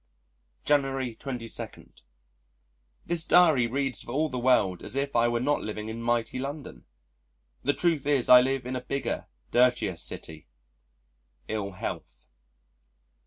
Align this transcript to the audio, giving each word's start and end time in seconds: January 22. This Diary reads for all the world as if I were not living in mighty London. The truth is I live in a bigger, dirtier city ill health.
January 0.65 1.13
22. 1.13 1.93
This 3.05 3.23
Diary 3.23 3.67
reads 3.67 4.01
for 4.01 4.11
all 4.13 4.29
the 4.29 4.39
world 4.39 4.81
as 4.81 4.95
if 4.95 5.15
I 5.15 5.27
were 5.27 5.39
not 5.39 5.61
living 5.61 5.89
in 5.89 6.01
mighty 6.01 6.39
London. 6.39 6.85
The 7.61 7.73
truth 7.75 8.07
is 8.07 8.27
I 8.27 8.41
live 8.41 8.65
in 8.65 8.75
a 8.75 8.81
bigger, 8.81 9.27
dirtier 9.51 9.95
city 9.95 10.47
ill 11.47 11.73
health. 11.73 12.25